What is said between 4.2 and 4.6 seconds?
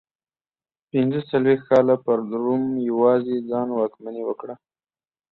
وکړه